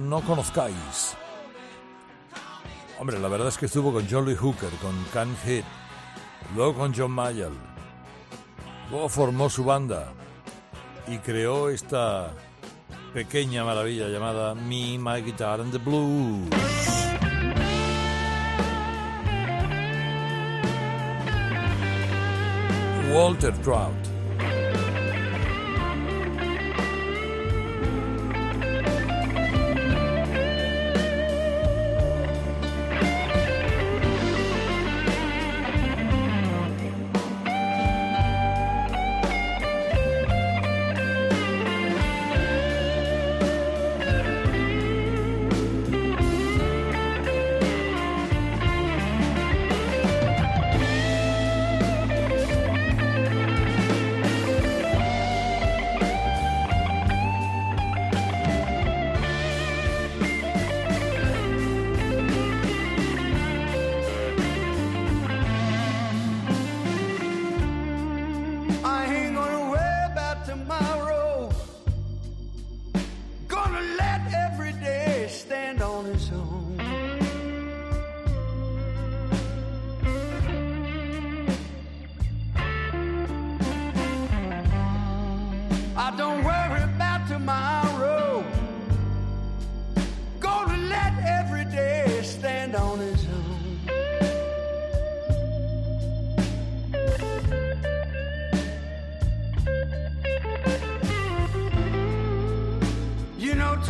no 0.00 0.22
conozcáis. 0.22 1.14
Hombre, 2.98 3.20
la 3.20 3.28
verdad 3.28 3.46
es 3.46 3.58
que 3.58 3.66
estuvo 3.66 3.92
con 3.92 4.10
Jolly 4.10 4.34
Hooker, 4.34 4.70
con 4.82 5.00
Can 5.12 5.36
Hit, 5.44 5.64
luego 6.56 6.74
con 6.74 6.92
John 6.92 7.12
Mayall, 7.12 7.56
luego 8.90 9.08
formó 9.08 9.48
su 9.48 9.62
banda 9.62 10.12
y 11.06 11.18
creó 11.18 11.70
esta 11.70 12.32
pequeña 13.12 13.62
maravilla 13.62 14.08
llamada 14.08 14.56
Me, 14.56 14.98
My 14.98 15.22
Guitar 15.22 15.60
and 15.60 15.70
the 15.70 15.78
Blues. 15.78 16.93
Walter 23.14 23.52
Trout. 23.62 24.13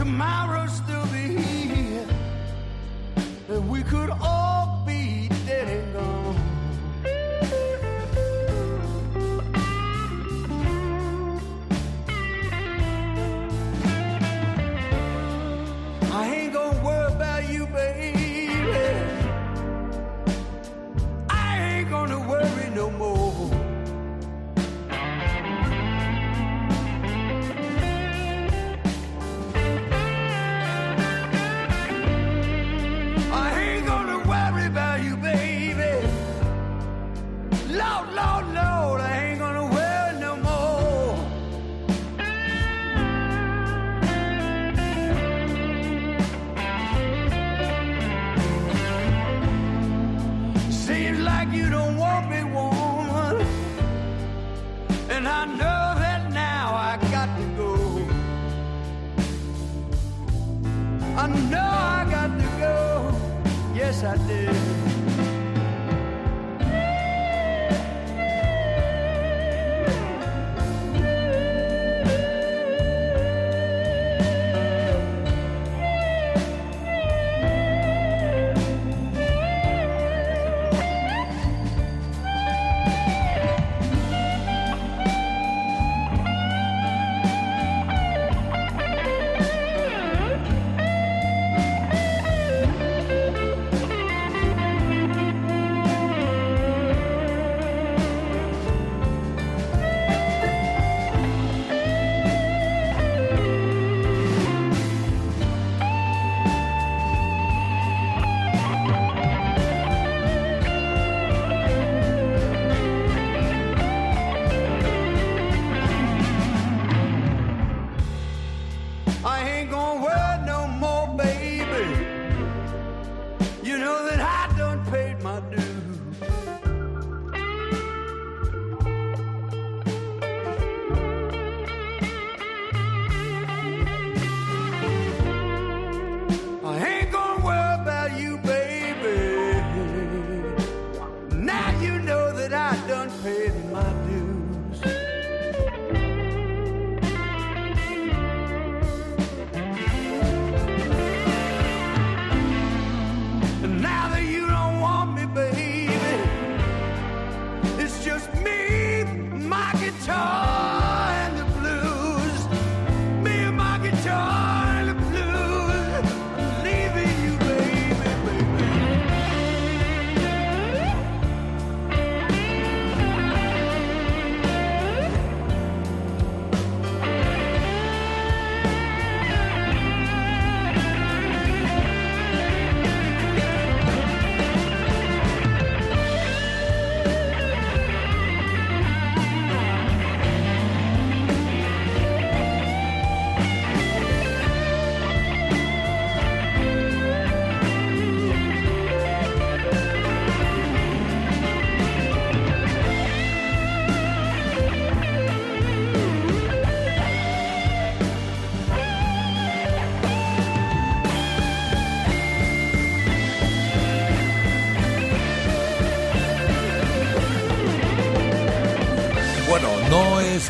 Tomorrow'll 0.05 0.68
still 0.68 1.07
be 1.07 1.40
here. 1.40 2.07
And 3.48 3.70
we 3.70 3.82
could 3.84 4.11
all 4.11 4.43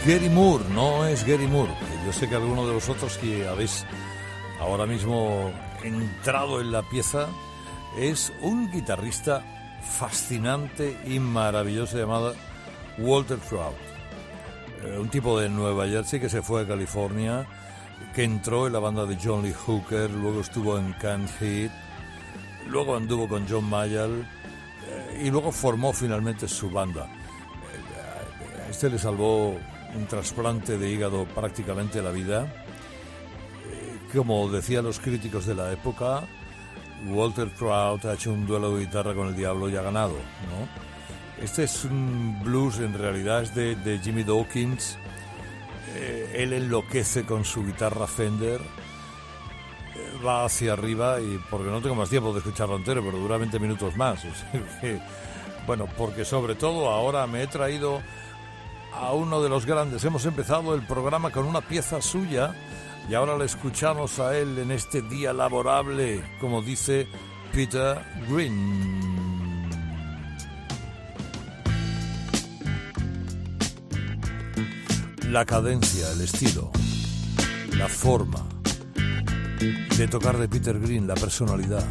Gary 0.06 0.28
Moore, 0.28 0.62
no 0.74 1.06
es 1.06 1.26
Gary 1.26 1.46
Moore. 1.46 1.72
Yo 2.04 2.12
sé 2.12 2.28
que 2.28 2.34
alguno 2.34 2.66
de 2.66 2.74
vosotros 2.74 3.16
que 3.16 3.48
habéis 3.48 3.86
ahora 4.60 4.84
mismo 4.84 5.50
entrado 5.82 6.60
en 6.60 6.72
la 6.72 6.82
pieza 6.82 7.26
es 7.98 8.30
un 8.42 8.70
guitarrista 8.70 9.42
fascinante 9.80 11.00
y 11.06 11.18
maravilloso 11.18 11.96
llamado 11.96 12.34
Walter 12.98 13.38
Trout. 13.38 13.74
Eh, 14.82 14.98
un 14.98 15.08
tipo 15.08 15.40
de 15.40 15.48
Nueva 15.48 15.88
Jersey 15.88 16.20
que 16.20 16.28
se 16.28 16.42
fue 16.42 16.62
a 16.62 16.68
California, 16.68 17.46
que 18.14 18.24
entró 18.24 18.66
en 18.66 18.74
la 18.74 18.80
banda 18.80 19.06
de 19.06 19.16
John 19.22 19.42
Lee 19.42 19.54
Hooker, 19.54 20.10
luego 20.10 20.42
estuvo 20.42 20.78
en 20.78 20.92
Can 21.00 21.26
Heat, 21.40 21.72
luego 22.66 22.94
anduvo 22.94 23.26
con 23.26 23.46
John 23.48 23.70
Mayall 23.70 24.20
eh, 24.86 25.22
y 25.24 25.30
luego 25.30 25.50
formó 25.50 25.94
finalmente 25.94 26.46
su 26.46 26.68
banda. 26.68 27.06
Eh, 27.06 28.68
este 28.68 28.90
le 28.90 28.98
salvó 28.98 29.56
un 29.96 30.06
trasplante 30.06 30.78
de 30.78 30.90
hígado 30.90 31.24
prácticamente 31.26 32.02
la 32.02 32.10
vida. 32.10 32.46
Eh, 33.70 33.98
Como 34.14 34.48
decían 34.48 34.84
los 34.84 34.98
críticos 34.98 35.46
de 35.46 35.54
la 35.54 35.72
época, 35.72 36.22
Walter 37.08 37.50
Trout 37.50 38.04
ha 38.04 38.14
hecho 38.14 38.32
un 38.32 38.46
duelo 38.46 38.76
de 38.76 38.84
guitarra 38.84 39.14
con 39.14 39.28
el 39.28 39.36
diablo 39.36 39.68
y 39.68 39.76
ha 39.76 39.82
ganado. 39.82 40.14
Este 41.40 41.64
es 41.64 41.84
un 41.84 42.40
blues, 42.42 42.78
en 42.78 42.94
realidad 42.94 43.42
es 43.42 43.54
de, 43.54 44.00
Jimmy 44.02 44.22
Dawkins. 44.22 44.98
Eh, 45.96 46.36
él 46.38 46.52
enloquece 46.52 47.24
con 47.24 47.44
su 47.44 47.64
guitarra 47.64 48.06
Fender, 48.06 48.60
eh, 48.60 50.24
va 50.24 50.44
hacia 50.44 50.72
arriba 50.72 51.20
y 51.20 51.38
porque 51.50 51.70
no 51.70 51.80
tengo 51.80 51.94
más 51.94 52.08
tiempo 52.08 52.32
de 52.32 52.38
escucharlo 52.38 52.76
entero, 52.76 53.02
pero 53.04 53.18
dura 53.18 53.36
20 53.36 53.58
minutos 53.60 53.96
más. 53.96 54.22
bueno, 55.66 55.88
porque 55.96 56.24
sobre 56.24 56.54
todo 56.56 56.88
ahora 56.88 57.26
me 57.26 57.42
he 57.42 57.46
traído 57.46 58.00
a 58.94 59.12
uno 59.12 59.42
de 59.42 59.48
los 59.48 59.66
grandes. 59.66 60.04
Hemos 60.04 60.24
empezado 60.26 60.74
el 60.74 60.82
programa 60.86 61.30
con 61.30 61.46
una 61.46 61.60
pieza 61.60 62.00
suya 62.00 62.54
y 63.08 63.14
ahora 63.14 63.36
le 63.36 63.44
escuchamos 63.44 64.18
a 64.18 64.36
él 64.36 64.58
en 64.58 64.70
este 64.70 65.02
día 65.02 65.32
laborable, 65.32 66.22
como 66.40 66.62
dice 66.62 67.06
Peter 67.52 68.00
Green. 68.28 69.70
La 75.30 75.44
cadencia, 75.44 76.10
el 76.12 76.20
estilo, 76.20 76.70
la 77.76 77.88
forma 77.88 78.46
de 79.96 80.08
tocar 80.08 80.38
de 80.38 80.48
Peter 80.48 80.78
Green, 80.78 81.06
la 81.06 81.14
personalidad. 81.14 81.84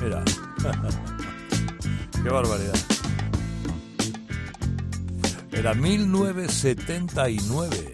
Mira, 0.00 0.24
qué 2.22 2.28
barbaridad. 2.28 2.93
Era 5.56 5.72
1979. 5.72 7.93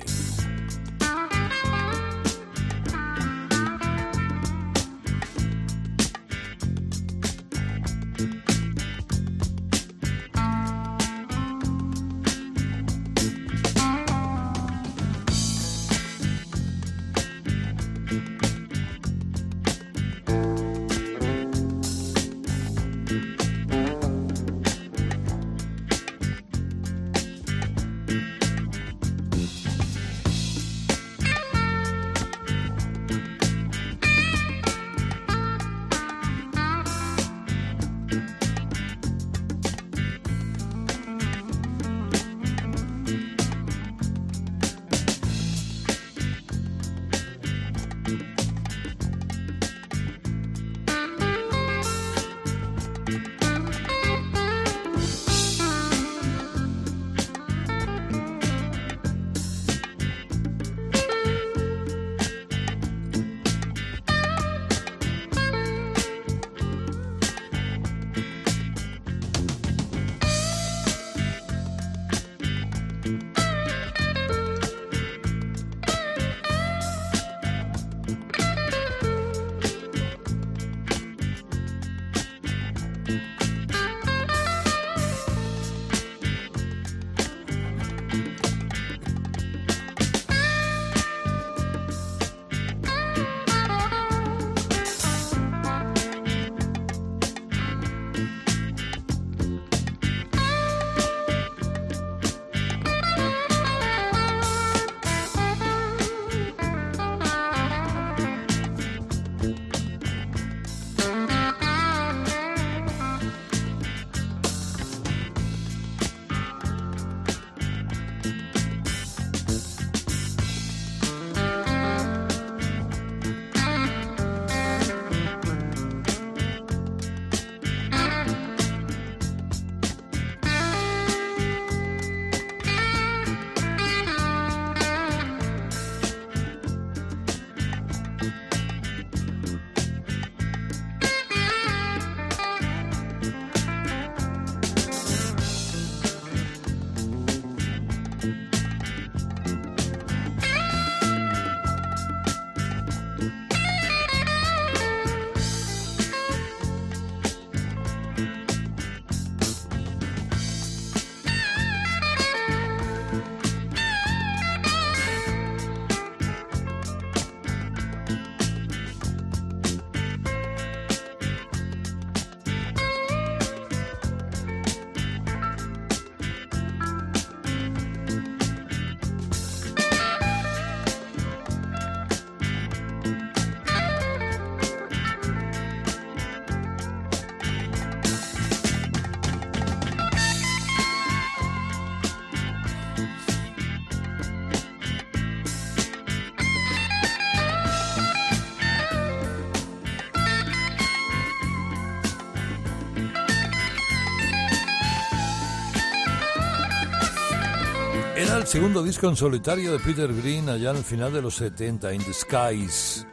Segundo 208.51 208.83
disco 208.83 209.09
en 209.09 209.15
solitario 209.15 209.71
de 209.71 209.79
Peter 209.79 210.13
Green 210.13 210.49
allá 210.49 210.73
el 210.73 210.83
final 210.83 211.13
de 211.13 211.23
los 211.23 211.37
70, 211.37 211.95
In 211.95 212.03
the 212.03 212.13
Skies. 212.13 213.07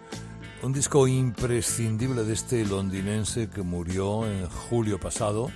Un 0.63 0.73
disco 0.73 1.07
imprescindible 1.07 2.23
de 2.23 2.33
este 2.33 2.65
londinense 2.65 3.47
que 3.47 3.61
murió 3.61 4.25
en 4.25 4.47
julio 4.47 4.99
pasado. 4.99 5.51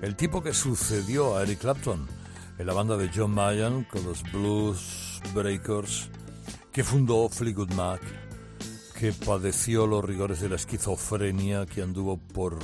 El 0.00 0.16
tipo 0.16 0.42
que 0.42 0.54
sucedió 0.54 1.36
a 1.36 1.42
Eric 1.42 1.58
Clapton 1.58 2.08
en 2.56 2.66
la 2.66 2.72
banda 2.72 2.96
de 2.96 3.10
John 3.14 3.32
Mayan 3.32 3.84
con 3.84 4.04
los 4.04 4.22
Blues 4.32 5.20
Breakers, 5.34 6.08
que 6.72 6.82
fundó 6.82 7.28
Fleetwood 7.28 7.74
Mac, 7.74 8.00
que 8.98 9.12
padeció 9.12 9.86
los 9.86 10.02
rigores 10.02 10.40
de 10.40 10.48
la 10.48 10.56
esquizofrenia, 10.56 11.66
que 11.66 11.82
anduvo 11.82 12.16
por 12.16 12.58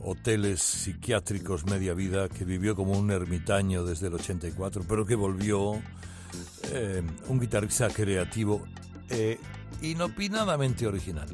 hoteles 0.00 0.60
psiquiátricos 0.60 1.66
media 1.66 1.94
vida, 1.94 2.28
que 2.28 2.44
vivió 2.44 2.74
como 2.74 2.92
un 2.92 3.10
ermitaño 3.10 3.84
desde 3.84 4.08
el 4.08 4.14
84, 4.14 4.84
pero 4.88 5.04
que 5.06 5.14
volvió 5.14 5.80
eh, 6.72 7.02
un 7.28 7.40
guitarrista 7.40 7.88
creativo 7.88 8.66
e 9.08 9.38
inopinadamente 9.82 10.86
original. 10.86 11.28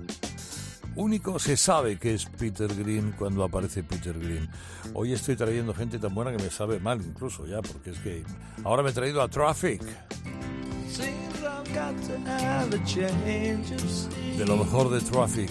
Único 0.96 1.40
se 1.40 1.56
sabe 1.56 1.98
que 1.98 2.14
es 2.14 2.26
Peter 2.26 2.72
Green 2.72 3.12
cuando 3.18 3.42
aparece 3.42 3.82
Peter 3.82 4.16
Green. 4.16 4.48
Hoy 4.92 5.12
estoy 5.12 5.34
trayendo 5.34 5.74
gente 5.74 5.98
tan 5.98 6.14
buena 6.14 6.30
que 6.30 6.42
me 6.42 6.50
sabe 6.50 6.78
mal 6.78 7.00
incluso 7.04 7.46
ya, 7.46 7.60
porque 7.62 7.90
es 7.90 7.98
que 7.98 8.22
ahora 8.62 8.82
me 8.82 8.90
he 8.90 8.92
traído 8.92 9.20
a 9.20 9.28
Traffic. 9.28 9.82
Seems 10.88 11.33
De 14.36 14.46
lo 14.46 14.56
mejor 14.56 14.90
de 14.90 15.00
Traffic. 15.00 15.50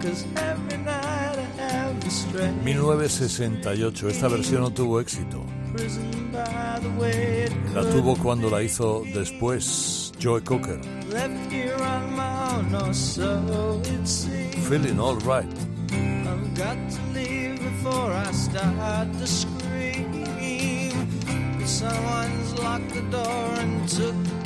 Cause 0.00 0.26
every 0.36 0.78
night 0.78 1.38
I 1.38 1.62
have 1.62 2.00
the 2.00 2.10
strength. 2.10 2.64
1968. 2.64 4.08
Esta 4.08 4.28
versión 4.28 4.62
no 4.62 4.70
tuvo 4.70 5.00
éxito. 5.00 5.44
La 7.74 7.82
tuvo 7.90 8.16
cuando 8.16 8.50
la 8.50 8.62
hizo 8.62 9.04
después 9.14 10.12
Joe 10.18 10.42
Cocker. 10.42 10.80
Left 11.10 11.52
here 11.52 11.76
on 11.76 12.16
my 12.16 12.56
own, 12.56 12.74
or 12.74 12.92
so 12.92 13.80
it 13.84 14.06
seems. 14.06 14.68
Feeling 14.68 14.98
all 14.98 15.16
right. 15.18 15.46
I've 15.92 16.54
got 16.56 16.76
to 16.90 17.00
leave 17.14 17.60
before 17.60 18.12
I 18.12 18.32
start 18.32 19.12
to 19.12 19.26
scream. 19.26 20.22
Someone's 21.64 22.58
locked 22.58 22.92
the 22.92 23.02
door 23.10 23.54
and 23.58 23.88
took 23.88 24.41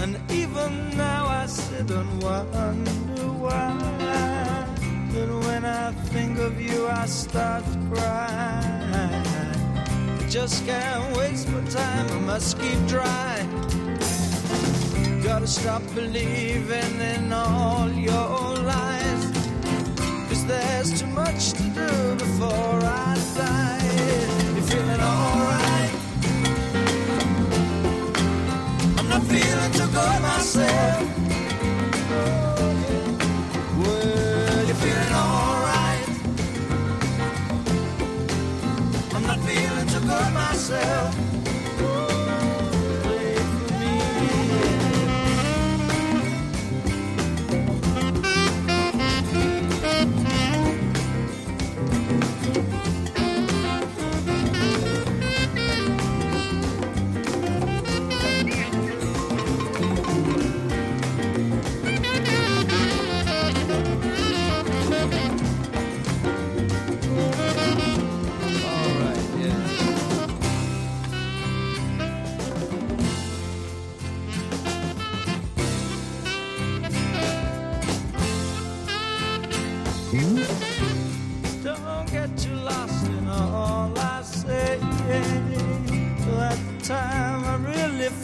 And 0.00 0.16
even 0.30 0.96
now 0.96 1.26
I 1.26 1.46
sit 1.46 1.90
and 1.90 2.22
wonder 2.22 3.17
why. 3.48 4.66
But 5.12 5.28
when 5.46 5.64
I 5.64 5.92
think 6.12 6.38
of 6.38 6.60
you, 6.60 6.86
I 6.86 7.06
start 7.06 7.64
to 7.72 7.78
cry. 7.90 8.78
Just 10.28 10.66
can't 10.66 11.16
waste 11.16 11.48
my 11.48 11.62
time, 11.70 12.06
I 12.16 12.20
must 12.32 12.58
keep 12.60 12.80
dry. 12.86 13.34
Gotta 15.22 15.46
stop 15.46 15.82
believing 15.94 16.94
in 17.14 17.32
all 17.32 17.90
your 17.90 18.56
lies. 18.72 19.22
Cause 20.28 20.44
there's 20.46 21.00
too 21.00 21.06
much 21.22 21.52
to 21.58 21.64
do 21.80 21.90
before 22.24 22.80
I 23.04 23.10
die. 23.36 23.90
You're 24.54 24.68
feeling 24.72 25.02
alright. 25.12 25.94
I'm 28.98 29.08
not 29.08 29.22
feeling 29.32 29.72
too 29.78 29.90
good 29.96 30.20
myself. 30.22 31.27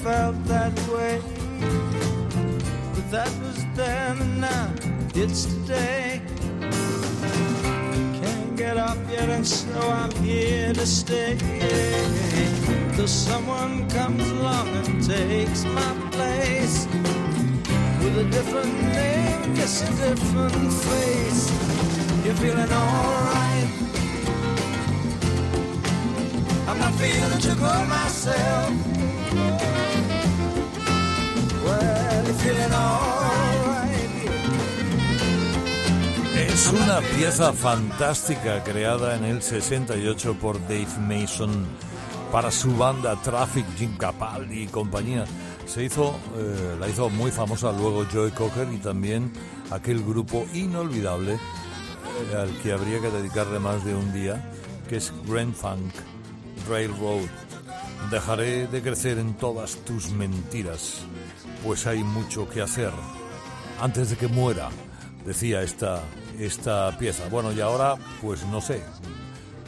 Felt 0.04 0.36
that 0.44 0.78
way. 0.92 1.18
But 2.94 3.10
that 3.10 3.32
was 3.40 3.64
then, 3.74 4.20
and 4.20 4.40
now 4.42 4.70
it's 5.14 5.46
today. 5.46 6.20
Can't 8.20 8.54
get 8.54 8.76
up 8.76 8.98
yet, 9.10 9.30
and 9.30 9.46
so 9.46 9.80
I'm 9.80 10.12
here 10.22 10.74
to 10.74 10.86
stay. 10.86 11.38
Till 12.94 13.08
someone 13.08 13.88
comes 13.88 14.30
along 14.30 14.68
and 14.76 15.02
takes 15.02 15.64
my 15.64 15.92
place 16.12 16.86
with 18.02 18.24
a 18.24 18.26
different 18.30 18.74
name, 18.82 19.56
yes, 19.56 19.88
a 19.88 19.90
different 20.04 20.70
face. 20.88 21.42
You're 22.26 22.40
feeling 22.44 22.72
alright. 22.82 23.70
I'm 26.68 26.78
not 26.78 26.92
feeling 27.00 27.40
too 27.40 27.54
good 27.54 27.88
myself. 27.88 28.93
Es 36.36 36.72
una 36.72 37.00
pieza 37.16 37.52
fantástica 37.52 38.62
creada 38.62 39.16
en 39.16 39.24
el 39.24 39.42
68 39.42 40.34
por 40.40 40.60
Dave 40.62 40.86
Mason 41.00 41.66
para 42.32 42.50
su 42.50 42.76
banda 42.76 43.14
Traffic, 43.22 43.66
Jim 43.76 43.96
Capaldi 43.96 44.62
y 44.62 44.66
compañía. 44.66 45.24
Se 45.66 45.84
hizo, 45.84 46.18
eh, 46.36 46.76
la 46.80 46.88
hizo 46.88 47.10
muy 47.10 47.30
famosa 47.30 47.72
luego 47.72 48.06
Joey 48.12 48.30
Cocker 48.32 48.68
y 48.72 48.78
también 48.78 49.32
aquel 49.70 50.02
grupo 50.02 50.46
inolvidable 50.52 51.34
eh, 51.34 52.36
al 52.36 52.50
que 52.62 52.72
habría 52.72 53.00
que 53.00 53.10
dedicarle 53.10 53.58
más 53.58 53.84
de 53.84 53.94
un 53.94 54.12
día, 54.12 54.50
que 54.88 54.96
es 54.96 55.12
Grand 55.26 55.54
Funk 55.54 55.92
Railroad. 56.68 57.28
Dejaré 58.10 58.66
de 58.66 58.82
crecer 58.82 59.18
en 59.18 59.34
todas 59.34 59.76
tus 59.84 60.10
mentiras, 60.10 61.00
pues 61.64 61.86
hay 61.86 62.04
mucho 62.04 62.48
que 62.48 62.60
hacer 62.60 62.92
antes 63.80 64.10
de 64.10 64.16
que 64.16 64.28
muera, 64.28 64.68
decía 65.24 65.62
esta, 65.62 66.02
esta 66.38 66.96
pieza. 66.98 67.28
Bueno, 67.30 67.52
y 67.52 67.60
ahora, 67.60 67.96
pues 68.20 68.44
no 68.46 68.60
sé, 68.60 68.82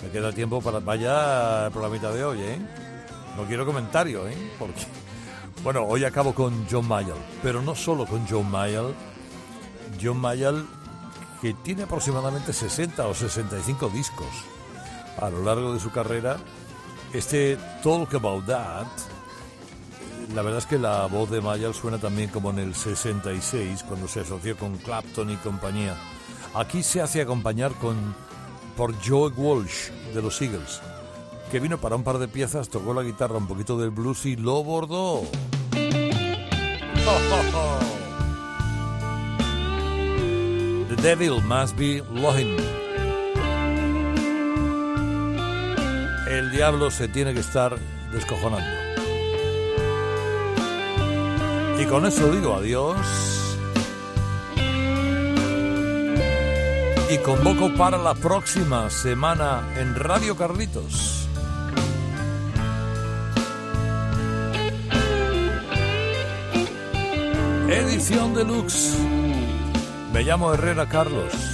me 0.02 0.10
queda 0.10 0.32
tiempo 0.32 0.60
para 0.60 0.78
vaya 0.78 1.70
por 1.72 1.82
la 1.82 1.88
mitad 1.88 2.12
de 2.12 2.22
hoy, 2.22 2.40
¿eh? 2.40 2.58
No 3.36 3.44
quiero 3.44 3.66
comentario, 3.66 4.28
¿eh? 4.28 4.36
Porque, 4.58 4.86
bueno, 5.64 5.84
hoy 5.84 6.04
acabo 6.04 6.34
con 6.34 6.66
John 6.70 6.86
Mayall, 6.86 7.18
pero 7.42 7.62
no 7.62 7.74
solo 7.74 8.06
con 8.06 8.26
John 8.28 8.50
Mayall, 8.50 8.94
John 10.00 10.18
Mayall 10.18 10.66
que 11.40 11.54
tiene 11.54 11.84
aproximadamente 11.84 12.52
60 12.52 13.06
o 13.06 13.14
65 13.14 13.88
discos 13.90 14.26
a 15.20 15.30
lo 15.30 15.42
largo 15.42 15.74
de 15.74 15.80
su 15.80 15.90
carrera. 15.90 16.36
Este 17.12 17.56
Talk 17.82 18.14
About 18.14 18.46
That, 18.46 18.86
la 20.34 20.42
verdad 20.42 20.58
es 20.58 20.66
que 20.66 20.78
la 20.78 21.06
voz 21.06 21.30
de 21.30 21.40
Mayall 21.40 21.74
suena 21.74 21.98
también 21.98 22.30
como 22.30 22.50
en 22.50 22.58
el 22.58 22.74
66, 22.74 23.84
cuando 23.84 24.08
se 24.08 24.20
asoció 24.20 24.56
con 24.56 24.76
Clapton 24.78 25.30
y 25.30 25.36
compañía. 25.36 25.96
Aquí 26.54 26.82
se 26.82 27.00
hace 27.00 27.20
acompañar 27.20 27.72
con, 27.74 28.14
por 28.76 28.94
Joe 29.04 29.30
Walsh 29.30 29.90
de 30.14 30.22
los 30.22 30.40
Eagles, 30.40 30.80
que 31.50 31.60
vino 31.60 31.78
para 31.78 31.96
un 31.96 32.04
par 32.04 32.18
de 32.18 32.28
piezas, 32.28 32.68
tocó 32.68 32.94
la 32.94 33.02
guitarra, 33.02 33.36
un 33.36 33.46
poquito 33.46 33.78
del 33.78 33.90
blues 33.90 34.26
y 34.26 34.36
lo 34.36 34.64
bordó. 34.64 35.22
The 40.88 41.02
devil 41.02 41.40
must 41.42 41.76
be 41.76 42.02
looking. 42.12 42.56
El 46.28 46.50
diablo 46.50 46.90
se 46.90 47.08
tiene 47.08 47.32
que 47.32 47.40
estar 47.40 47.78
descojonando. 48.12 48.85
Y 51.78 51.84
con 51.86 52.06
eso 52.06 52.30
digo 52.32 52.54
adiós. 52.54 52.96
Y 57.10 57.18
convoco 57.18 57.72
para 57.74 57.98
la 57.98 58.14
próxima 58.14 58.90
semana 58.90 59.62
en 59.76 59.94
Radio 59.94 60.36
Carlitos. 60.36 61.28
Edición 67.68 68.34
deluxe. 68.34 68.96
Me 70.12 70.22
llamo 70.22 70.54
Herrera 70.54 70.88
Carlos. 70.88 71.45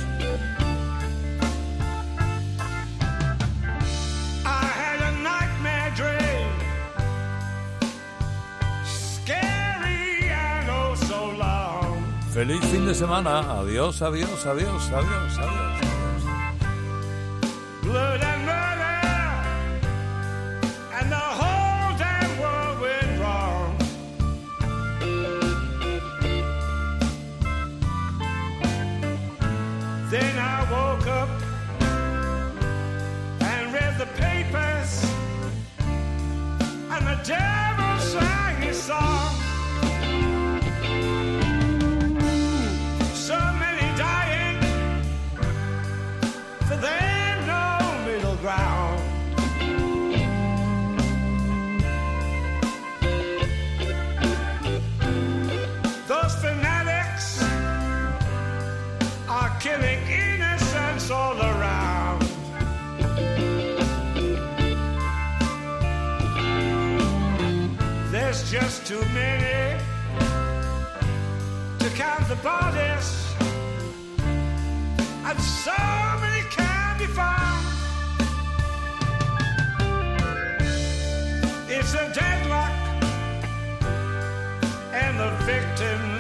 Semana. 12.94 13.60
Adiós, 13.60 14.02
adiós, 14.02 14.46
adiós, 14.46 14.92
adiós, 14.92 15.38
adiós. 15.38 15.71
just 68.72 68.86
too 68.86 69.04
many 69.12 69.78
to 71.78 71.88
count 71.94 72.26
the 72.28 72.36
bodies. 72.36 73.08
And 75.28 75.38
so 75.40 75.76
many 76.20 76.42
can 76.48 76.98
be 76.98 77.06
found. 77.06 77.66
It's 81.68 81.92
a 81.94 82.12
deadlock, 82.14 82.72
and 84.92 85.18
the 85.20 85.30
victims. 85.44 86.11